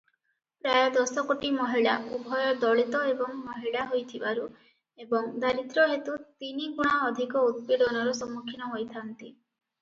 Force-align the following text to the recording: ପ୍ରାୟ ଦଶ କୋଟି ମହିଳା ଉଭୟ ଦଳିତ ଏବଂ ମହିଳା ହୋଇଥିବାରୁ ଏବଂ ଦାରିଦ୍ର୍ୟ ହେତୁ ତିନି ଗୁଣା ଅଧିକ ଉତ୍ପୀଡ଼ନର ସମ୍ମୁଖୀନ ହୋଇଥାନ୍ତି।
ପ୍ରାୟ 0.67 0.85
ଦଶ 0.93 1.21
କୋଟି 1.31 1.49
ମହିଳା 1.57 1.91
ଉଭୟ 2.17 2.45
ଦଳିତ 2.63 3.01
ଏବଂ 3.09 3.35
ମହିଳା 3.49 3.83
ହୋଇଥିବାରୁ 3.91 4.47
ଏବଂ 5.05 5.29
ଦାରିଦ୍ର୍ୟ 5.45 5.85
ହେତୁ 5.93 6.17
ତିନି 6.25 6.71
ଗୁଣା 6.81 6.97
ଅଧିକ 7.11 7.45
ଉତ୍ପୀଡ଼ନର 7.51 8.17
ସମ୍ମୁଖୀନ 8.23 8.73
ହୋଇଥାନ୍ତି। 8.75 9.33